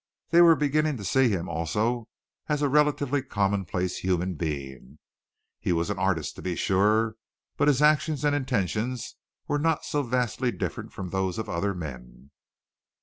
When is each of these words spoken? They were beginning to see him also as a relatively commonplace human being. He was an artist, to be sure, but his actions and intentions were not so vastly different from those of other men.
They 0.31 0.41
were 0.41 0.55
beginning 0.55 0.97
to 0.97 1.03
see 1.05 1.29
him 1.29 1.47
also 1.47 2.07
as 2.49 2.63
a 2.63 2.69
relatively 2.69 3.21
commonplace 3.21 3.97
human 3.99 4.33
being. 4.33 4.97
He 5.59 5.71
was 5.71 5.91
an 5.91 5.99
artist, 5.99 6.35
to 6.37 6.41
be 6.41 6.55
sure, 6.55 7.17
but 7.55 7.67
his 7.67 7.83
actions 7.83 8.25
and 8.25 8.35
intentions 8.35 9.15
were 9.47 9.59
not 9.59 9.85
so 9.85 10.01
vastly 10.01 10.49
different 10.51 10.91
from 10.91 11.11
those 11.11 11.37
of 11.37 11.47
other 11.49 11.75
men. 11.75 12.31